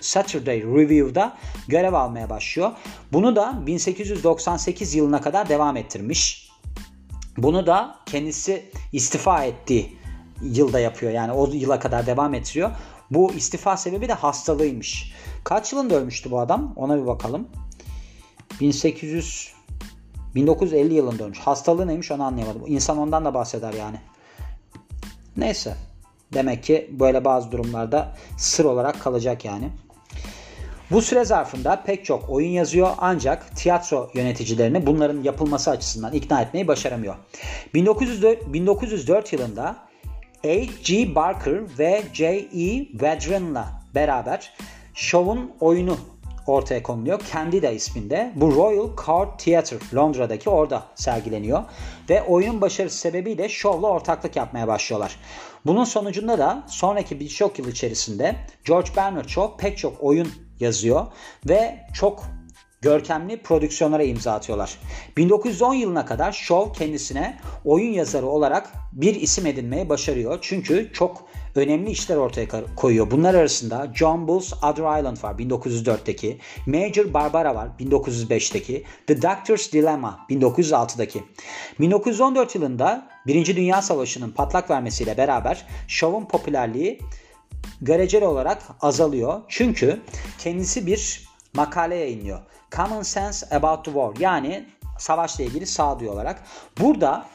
Saturday 0.01 0.63
Review'da 0.63 1.37
görev 1.69 1.93
almaya 1.93 2.31
başlıyor. 2.31 2.71
Bunu 3.13 3.37
da 3.37 3.67
1898 3.67 4.95
yılına 4.95 5.21
kadar 5.21 5.49
devam 5.49 5.77
ettirmiş. 5.77 6.53
Bunu 7.37 7.67
da 7.67 7.97
kendisi 8.07 8.71
istifa 8.93 9.45
ettiği 9.45 9.97
yılda 10.43 10.81
yapıyor. 10.81 11.13
Yani 11.13 11.33
o 11.33 11.51
yıla 11.53 11.81
kadar 11.81 12.07
devam 12.07 12.35
ettiriyor. 12.35 12.71
Bu 13.11 13.33
istifa 13.33 13.77
sebebi 13.77 14.09
de 14.09 14.13
hastalığıymış. 14.13 15.13
Kaç 15.45 15.73
yılında 15.73 15.95
ölmüştü 15.95 16.31
bu 16.31 16.41
adam? 16.41 16.73
Ona 16.77 17.01
bir 17.01 17.07
bakalım. 17.07 17.49
1800 18.63 19.53
1950 20.35 20.95
yılında 20.95 21.25
ölmüş. 21.25 21.39
Hastalığı 21.39 21.87
neymiş 21.87 22.11
onu 22.11 22.23
anlayamadım. 22.23 22.63
İnsan 22.67 22.99
ondan 22.99 23.25
da 23.25 23.35
bahseder 23.35 23.73
yani. 23.73 23.97
Neyse. 25.37 25.77
Demek 26.35 26.65
ki 26.65 26.91
böyle 26.93 27.25
bazı 27.25 27.53
durumlarda 27.53 28.17
sır 28.37 28.65
olarak 28.65 29.03
kalacak 29.03 29.45
yani. 29.45 29.71
Bu 30.91 31.03
süre 31.03 31.25
zarfında 31.25 31.83
pek 31.83 32.05
çok 32.05 32.31
oyun 32.31 32.51
yazıyor 32.51 32.91
ancak 32.99 33.57
tiyatro 33.57 34.11
yöneticilerini 34.15 34.87
bunların 34.87 35.23
yapılması 35.23 35.71
açısından 35.71 36.13
ikna 36.13 36.43
etmeyi 36.43 36.69
başaramıyor. 36.69 37.15
1904, 37.75 38.53
1904 38.53 39.33
yılında 39.33 39.77
H.G. 40.43 41.15
Barker 41.15 41.79
ve 41.79 42.03
J.E. 42.13 42.87
Vedran'la 43.03 43.83
beraber 43.95 44.55
şovun 44.95 45.53
oyunu 45.61 45.97
ortaya 46.47 46.83
konuluyor. 46.83 47.21
Candida 47.33 47.71
isminde. 47.71 48.33
Bu 48.37 48.55
Royal 48.57 48.89
Court 49.07 49.39
Theatre 49.39 49.77
Londra'daki 49.95 50.51
orada 50.51 50.83
sergileniyor. 50.95 51.63
Ve 52.11 52.23
oyunun 52.23 52.61
başarısı 52.61 52.99
sebebiyle 52.99 53.49
şovla 53.49 53.89
ortaklık 53.89 54.37
yapmaya 54.37 54.69
başlıyorlar. 54.69 55.17
Bunun 55.67 55.85
sonucunda 55.85 56.39
da 56.39 56.63
sonraki 56.67 57.21
birçok 57.21 57.59
yıl 57.59 57.69
içerisinde 57.69 58.37
George 58.65 58.91
Bernard 58.97 59.29
Shaw 59.29 59.69
pek 59.69 59.79
çok 59.79 60.03
oyun 60.03 60.29
yazıyor 60.61 61.07
ve 61.49 61.79
çok 61.95 62.23
görkemli 62.83 63.43
prodüksiyonlara 63.43 64.03
imza 64.03 64.33
atıyorlar. 64.33 64.79
1910 65.17 65.75
yılına 65.75 66.07
kadar 66.07 66.33
Shaw 66.33 66.85
kendisine 66.85 67.39
oyun 67.65 67.93
yazarı 67.93 68.27
olarak 68.27 68.73
bir 68.93 69.15
isim 69.15 69.47
edinmeye 69.47 69.89
başarıyor. 69.89 70.39
Çünkü 70.43 70.91
çok 70.93 71.29
önemli 71.55 71.91
işler 71.91 72.17
ortaya 72.17 72.47
koyuyor. 72.77 73.11
Bunlar 73.11 73.35
arasında 73.35 73.93
John 73.95 74.29
Bull's 74.29 74.53
Other 74.53 75.01
Island 75.01 75.23
var 75.23 75.35
1904'teki, 75.35 76.39
Major 76.67 77.15
Barbara 77.15 77.55
var 77.55 77.69
1905'teki, 77.81 78.85
The 79.07 79.23
Doctor's 79.23 79.73
Dilemma 79.73 80.27
1906'daki. 80.31 81.23
1914 81.81 82.55
yılında 82.55 83.09
Birinci 83.27 83.57
Dünya 83.57 83.83
Savaşı'nın 83.83 84.31
patlak 84.31 84.71
vermesiyle 84.71 85.17
beraber 85.17 85.67
Shaw'un 85.89 86.25
popülerliği 86.25 87.01
göreceli 87.81 88.25
olarak 88.25 88.63
azalıyor. 88.81 89.41
Çünkü 89.49 90.01
kendisi 90.39 90.87
bir 90.87 91.29
makale 91.55 91.95
yayınlıyor. 91.95 92.39
Common 92.77 93.03
Sense 93.03 93.57
About 93.57 93.85
the 93.85 93.93
War 93.93 94.17
yani 94.21 94.67
savaşla 94.99 95.45
ilgili 95.45 95.67
sağduyu 95.67 96.11
olarak. 96.11 96.45
Burada 96.81 97.27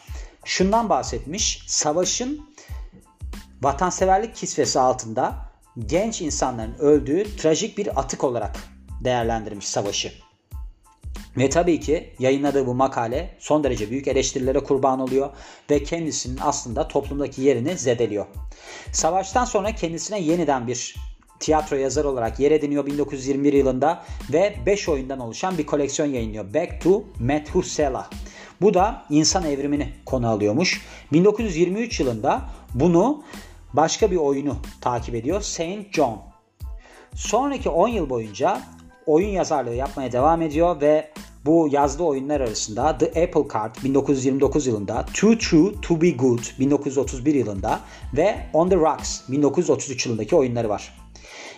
şundan 0.46 0.90
bahsetmiş. 0.90 1.64
Savaşın 1.68 2.48
vatanseverlik 3.62 4.36
kisvesi 4.36 4.80
altında 4.80 5.36
genç 5.86 6.22
insanların 6.22 6.76
öldüğü 6.80 7.36
trajik 7.38 7.78
bir 7.78 8.00
atık 8.00 8.24
olarak 8.24 8.56
değerlendirmiş 9.04 9.68
savaşı. 9.68 10.12
Ve 11.38 11.50
tabii 11.50 11.80
ki 11.80 12.14
yayınladığı 12.20 12.68
bu 12.68 12.74
makale 12.74 13.36
son 13.40 13.64
derece 13.64 13.90
büyük 13.90 14.08
eleştirilere 14.08 14.60
kurban 14.60 15.00
oluyor 15.00 15.30
ve 15.70 15.84
kendisinin 15.84 16.40
aslında 16.42 16.88
toplumdaki 16.88 17.42
yerini 17.42 17.78
zedeliyor. 17.78 18.26
Savaştan 18.92 19.46
sonra 19.46 19.76
kendisine 19.76 20.20
yeniden 20.20 20.68
bir 20.68 20.96
tiyatro 21.40 21.76
yazarı 21.76 22.10
olarak 22.10 22.40
yer 22.40 22.52
ediniyor 22.52 22.86
1921 22.86 23.54
yılında 23.54 24.04
ve 24.34 24.56
5 24.66 24.90
oyundan 24.90 25.20
oluşan 25.20 25.58
bir 25.58 25.66
koleksiyon 25.66 26.10
yayınlıyor. 26.10 26.54
Back 26.54 26.82
to 26.82 27.04
Methuselah. 27.20 28.10
Bu 28.62 28.74
da 28.74 29.06
insan 29.10 29.46
evrimini 29.46 29.94
konu 30.06 30.28
alıyormuş. 30.30 30.82
1923 31.12 32.00
yılında 32.00 32.42
bunu 32.74 33.24
başka 33.74 34.12
bir 34.12 34.18
oyunu 34.18 34.56
takip 34.82 35.16
ediyor. 35.16 35.42
Saint 35.42 35.94
John. 35.94 36.22
Sonraki 37.16 37.70
10 37.70 37.88
yıl 37.88 38.10
boyunca 38.10 38.62
oyun 39.06 39.30
yazarlığı 39.30 39.76
yapmaya 39.76 40.12
devam 40.12 40.42
ediyor 40.42 40.82
ve 40.82 41.12
bu 41.46 41.68
yazdığı 41.72 42.04
oyunlar 42.04 42.42
arasında 42.42 42.98
The 42.98 43.08
Apple 43.08 43.54
Card 43.54 43.76
1929 43.84 44.68
yılında, 44.68 45.06
Too 45.14 45.38
True 45.38 45.82
To 45.82 46.02
Be 46.02 46.12
Good 46.12 46.40
1931 46.60 47.36
yılında 47.36 47.80
ve 48.14 48.38
On 48.54 48.70
The 48.70 48.76
Rocks 48.76 49.22
1933 49.30 50.06
yılındaki 50.06 50.36
oyunları 50.36 50.70
var. 50.70 50.94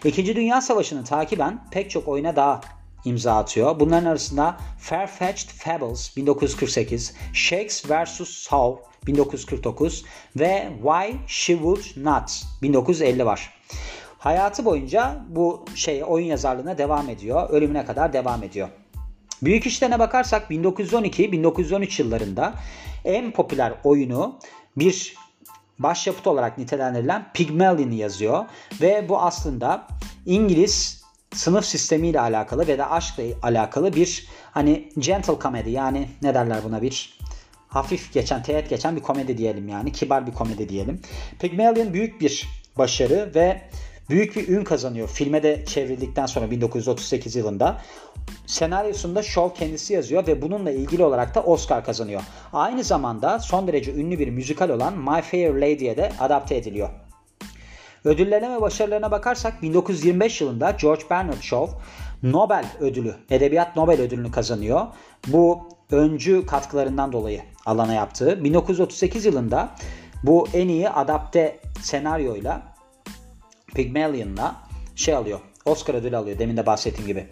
İkinci 0.06 0.36
Dünya 0.36 0.62
Savaşı'nı 0.62 1.04
takiben 1.04 1.64
pek 1.72 1.90
çok 1.90 2.08
oyuna 2.08 2.36
daha 2.36 2.62
imza 3.06 3.38
atıyor. 3.38 3.80
Bunların 3.80 4.06
arasında 4.06 4.58
Farfetched 4.80 5.50
Fables 5.50 6.18
1948, 6.18 7.14
Shakes 7.34 7.86
vs. 7.90 8.30
Saw 8.30 8.84
1949 9.08 10.06
ve 10.40 10.70
Why 10.82 11.18
She 11.28 11.54
Would 11.54 11.84
Not 12.06 12.44
1950 12.62 13.26
var. 13.26 13.54
Hayatı 14.18 14.66
boyunca 14.66 15.26
bu 15.30 15.66
şey 15.76 16.04
oyun 16.08 16.26
yazarlığına 16.26 16.78
devam 16.78 17.10
ediyor. 17.10 17.50
Ölümüne 17.50 17.86
kadar 17.86 18.14
devam 18.14 18.44
ediyor. 18.44 18.70
Büyük 19.44 19.66
işlerine 19.66 20.00
bakarsak 20.00 20.52
1912-1913 20.52 22.02
yıllarında 22.02 22.54
en 23.06 23.32
popüler 23.32 23.74
oyunu 23.84 24.40
bir 24.78 25.16
başyapıt 25.80 26.28
olarak 26.28 26.58
nitelendirilen 26.58 27.26
Pygmalion'ı 27.34 27.94
yazıyor 27.94 28.46
ve 28.82 29.10
bu 29.10 29.20
aslında 29.20 29.88
İngiliz 30.26 30.99
sınıf 31.34 31.66
sistemiyle 31.66 32.20
alakalı 32.20 32.68
ve 32.68 32.78
de 32.78 32.86
aşkla 32.86 33.24
alakalı 33.44 33.94
bir 33.94 34.28
hani 34.52 34.90
gentle 35.00 35.34
comedy 35.42 35.70
yani 35.70 36.10
ne 36.22 36.34
derler 36.34 36.64
buna 36.64 36.82
bir 36.82 37.20
hafif 37.68 38.14
geçen, 38.14 38.44
teğet 38.44 38.70
geçen 38.70 38.96
bir 38.96 39.02
komedi 39.02 39.38
diyelim 39.38 39.70
yani. 39.70 39.92
Kibar 39.92 40.28
bir 40.28 40.32
komedi 40.32 40.70
diyelim. 40.70 41.02
Pygmalion 41.40 41.94
büyük 41.94 42.22
bir 42.22 42.48
başarı 42.78 43.32
ve 43.36 43.62
büyük 44.10 44.36
bir 44.36 44.48
ün 44.48 44.64
kazanıyor. 44.64 45.08
Filme 45.08 45.44
de 45.44 45.66
çevrildikten 45.66 46.26
sonra 46.26 46.52
1938 46.52 47.36
yılında. 47.36 47.82
Senaryosunu 48.46 49.16
da 49.16 49.24
Shaw 49.24 49.60
kendisi 49.60 49.94
yazıyor 49.94 50.28
ve 50.28 50.42
bununla 50.42 50.72
ilgili 50.72 51.04
olarak 51.04 51.36
da 51.36 51.44
Oscar 51.44 51.86
kazanıyor. 51.86 52.22
Aynı 52.54 52.84
zamanda 52.84 53.40
son 53.40 53.68
derece 53.68 53.94
ünlü 53.94 54.20
bir 54.20 54.30
müzikal 54.30 54.70
olan 54.70 54.98
My 54.98 55.22
Fair 55.22 55.54
Lady'ye 55.54 55.98
de 55.98 56.12
adapte 56.20 56.56
ediliyor. 56.56 56.90
Ödüllerine 58.06 58.56
ve 58.56 58.62
başarılarına 58.62 59.12
bakarsak 59.12 59.62
1925 59.62 60.42
yılında 60.42 60.72
George 60.72 61.04
Bernard 61.10 61.42
Shaw 61.42 61.78
Nobel 62.24 62.66
ödülü, 62.80 63.16
Edebiyat 63.30 63.76
Nobel 63.76 64.02
ödülünü 64.02 64.32
kazanıyor. 64.32 64.88
Bu 65.28 65.60
öncü 65.92 66.46
katkılarından 66.46 67.12
dolayı 67.12 67.42
alana 67.66 67.94
yaptığı. 67.94 68.44
1938 68.44 69.26
yılında 69.26 69.70
Bu 70.24 70.48
en 70.54 70.68
iyi 70.68 70.90
adapte 70.90 71.60
senaryoyla 71.82 72.62
Pygmalion'la 73.76 74.56
şey 74.96 75.16
alıyor. 75.16 75.40
Oscar 75.66 75.94
ödülü 75.94 76.18
alıyor 76.18 76.40
demin 76.40 76.58
de 76.58 76.66
bahsettiğim 76.66 77.08
gibi. 77.08 77.28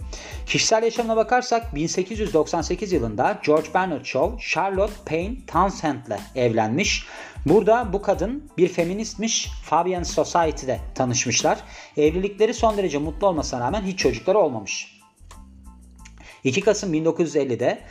Kişisel 0.45 0.83
yaşamına 0.83 1.15
bakarsak 1.15 1.75
1898 1.75 2.91
yılında 2.91 3.39
George 3.45 3.73
Bernard 3.73 4.05
Shaw 4.05 4.49
Charlotte 4.49 4.93
Payne 5.05 5.35
Townsend'le 5.47 6.19
evlenmiş. 6.35 7.05
Burada 7.45 7.93
bu 7.93 8.01
kadın 8.01 8.51
bir 8.57 8.67
feministmiş. 8.67 9.49
Fabian 9.63 10.03
Society'de 10.03 10.79
tanışmışlar. 10.95 11.59
Evlilikleri 11.97 12.53
son 12.53 12.77
derece 12.77 12.97
mutlu 12.97 13.27
olmasına 13.27 13.59
rağmen 13.59 13.81
hiç 13.81 13.99
çocukları 13.99 14.37
olmamış. 14.37 14.97
2 16.43 16.61
Kasım 16.61 16.93
1950'de 16.93 17.81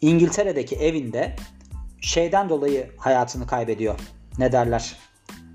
İngiltere'deki 0.00 0.76
evinde 0.76 1.36
şeyden 2.00 2.48
dolayı 2.48 2.90
hayatını 2.96 3.46
kaybediyor. 3.46 4.00
Ne 4.38 4.52
derler? 4.52 4.96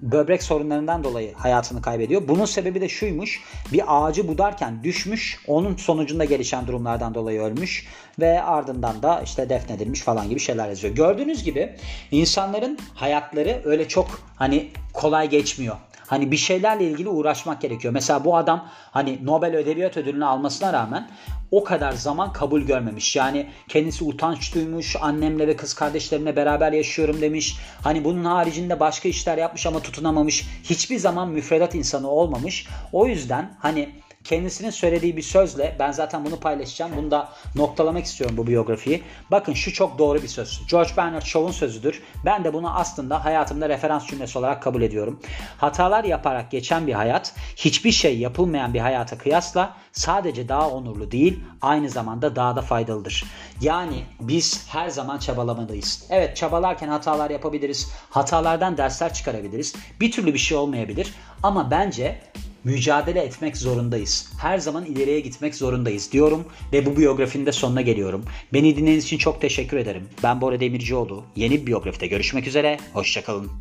Böbrek 0.01 0.43
sorunlarından 0.43 1.03
dolayı 1.03 1.33
hayatını 1.33 1.81
kaybediyor. 1.81 2.27
Bunun 2.27 2.45
sebebi 2.45 2.81
de 2.81 2.89
şuymuş. 2.89 3.41
Bir 3.73 3.83
ağacı 3.87 4.27
budarken 4.27 4.83
düşmüş. 4.83 5.39
Onun 5.47 5.75
sonucunda 5.75 6.25
gelişen 6.25 6.67
durumlardan 6.67 7.13
dolayı 7.13 7.41
ölmüş 7.41 7.87
ve 8.19 8.43
ardından 8.43 9.03
da 9.03 9.21
işte 9.21 9.49
defnedilmiş 9.49 10.01
falan 10.01 10.29
gibi 10.29 10.39
şeyler 10.39 10.69
yazıyor. 10.69 10.95
Gördüğünüz 10.95 11.43
gibi 11.43 11.75
insanların 12.11 12.79
hayatları 12.93 13.61
öyle 13.65 13.87
çok 13.87 14.21
hani 14.35 14.67
kolay 14.93 15.29
geçmiyor. 15.29 15.75
Hani 16.07 16.31
bir 16.31 16.37
şeylerle 16.37 16.83
ilgili 16.83 17.09
uğraşmak 17.09 17.61
gerekiyor. 17.61 17.93
Mesela 17.93 18.25
bu 18.25 18.37
adam 18.37 18.67
hani 18.91 19.25
Nobel 19.25 19.53
Edebiyat 19.53 19.97
Ödülünü 19.97 20.25
almasına 20.25 20.73
rağmen 20.73 21.09
o 21.51 21.63
kadar 21.63 21.91
zaman 21.91 22.33
kabul 22.33 22.61
görmemiş. 22.61 23.15
Yani 23.15 23.49
kendisi 23.67 24.03
utanç 24.03 24.55
duymuş, 24.55 24.95
annemle 25.01 25.47
ve 25.47 25.55
kız 25.55 25.73
kardeşlerimle 25.73 26.35
beraber 26.35 26.73
yaşıyorum 26.73 27.21
demiş. 27.21 27.57
Hani 27.83 28.03
bunun 28.03 28.25
haricinde 28.25 28.79
başka 28.79 29.09
işler 29.09 29.37
yapmış 29.37 29.65
ama 29.65 29.79
tutunamamış. 29.79 30.45
Hiçbir 30.63 30.97
zaman 30.97 31.29
müfredat 31.29 31.75
insanı 31.75 32.09
olmamış. 32.09 32.67
O 32.91 33.07
yüzden 33.07 33.53
hani 33.59 33.89
kendisinin 34.27 34.69
söylediği 34.69 35.17
bir 35.17 35.21
sözle 35.21 35.75
ben 35.79 35.91
zaten 35.91 36.25
bunu 36.25 36.39
paylaşacağım. 36.39 36.91
Bunu 36.97 37.11
da 37.11 37.29
noktalamak 37.55 38.05
istiyorum 38.05 38.37
bu 38.37 38.47
biyografiyi. 38.47 39.03
Bakın 39.31 39.53
şu 39.53 39.73
çok 39.73 39.99
doğru 39.99 40.21
bir 40.21 40.27
söz. 40.27 40.61
George 40.69 40.89
Bernard 40.97 41.21
Shaw'un 41.21 41.51
sözüdür. 41.51 42.03
Ben 42.25 42.43
de 42.43 42.53
bunu 42.53 42.77
aslında 42.77 43.25
hayatımda 43.25 43.69
referans 43.69 44.07
cümlesi 44.07 44.39
olarak 44.39 44.63
kabul 44.63 44.81
ediyorum. 44.81 45.19
Hatalar 45.57 46.03
yaparak 46.03 46.51
geçen 46.51 46.87
bir 46.87 46.93
hayat 46.93 47.33
hiçbir 47.55 47.91
şey 47.91 48.17
yapılmayan 48.17 48.73
bir 48.73 48.79
hayata 48.79 49.17
kıyasla 49.17 49.75
sadece 49.91 50.49
daha 50.49 50.69
onurlu 50.69 51.11
değil 51.11 51.39
aynı 51.61 51.89
zamanda 51.89 52.35
daha 52.35 52.55
da 52.55 52.61
faydalıdır. 52.61 53.23
Yani 53.61 54.03
biz 54.19 54.67
her 54.69 54.89
zaman 54.89 55.17
çabalamalıyız. 55.17 56.05
Evet 56.09 56.37
çabalarken 56.37 56.87
hatalar 56.87 57.29
yapabiliriz. 57.29 57.91
Hatalardan 58.09 58.77
dersler 58.77 59.13
çıkarabiliriz. 59.13 59.75
Bir 59.99 60.11
türlü 60.11 60.33
bir 60.33 60.39
şey 60.39 60.57
olmayabilir. 60.57 61.13
Ama 61.43 61.71
bence 61.71 62.21
mücadele 62.67 63.21
etmek 63.21 63.57
zorundayız. 63.57 64.29
Her 64.41 64.57
zaman 64.57 64.85
ileriye 64.85 65.19
gitmek 65.19 65.55
zorundayız 65.55 66.11
diyorum 66.11 66.45
ve 66.73 66.85
bu 66.85 66.97
biyografinin 66.97 67.45
de 67.45 67.51
sonuna 67.51 67.81
geliyorum. 67.81 68.25
Beni 68.53 68.75
dinlediğiniz 68.75 69.05
için 69.05 69.17
çok 69.17 69.41
teşekkür 69.41 69.77
ederim. 69.77 70.09
Ben 70.23 70.41
Bora 70.41 70.59
Demircioğlu. 70.59 71.23
Yeni 71.35 71.61
bir 71.61 71.67
biyografide 71.67 72.07
görüşmek 72.07 72.47
üzere. 72.47 72.77
Hoşçakalın. 72.93 73.51